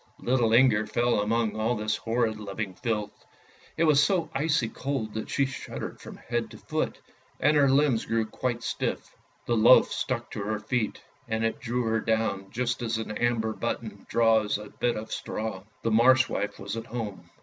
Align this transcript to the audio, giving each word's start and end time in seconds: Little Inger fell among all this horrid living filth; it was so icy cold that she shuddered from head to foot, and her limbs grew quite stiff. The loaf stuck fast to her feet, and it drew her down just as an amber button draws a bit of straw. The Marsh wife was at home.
Little 0.17 0.51
Inger 0.51 0.87
fell 0.87 1.19
among 1.21 1.55
all 1.55 1.75
this 1.75 1.95
horrid 1.95 2.39
living 2.39 2.73
filth; 2.73 3.23
it 3.77 3.83
was 3.83 4.01
so 4.03 4.31
icy 4.33 4.67
cold 4.67 5.13
that 5.13 5.29
she 5.29 5.45
shuddered 5.45 6.01
from 6.01 6.17
head 6.17 6.49
to 6.49 6.57
foot, 6.57 6.99
and 7.39 7.55
her 7.55 7.69
limbs 7.69 8.05
grew 8.07 8.25
quite 8.25 8.63
stiff. 8.63 9.15
The 9.45 9.55
loaf 9.55 9.91
stuck 9.93 10.21
fast 10.23 10.31
to 10.33 10.41
her 10.43 10.57
feet, 10.57 10.99
and 11.27 11.45
it 11.45 11.59
drew 11.59 11.83
her 11.83 11.99
down 11.99 12.49
just 12.49 12.81
as 12.81 12.97
an 12.97 13.11
amber 13.15 13.53
button 13.53 14.07
draws 14.09 14.57
a 14.57 14.69
bit 14.71 14.95
of 14.95 15.11
straw. 15.11 15.65
The 15.83 15.91
Marsh 15.91 16.27
wife 16.27 16.57
was 16.57 16.75
at 16.75 16.87
home. 16.87 17.29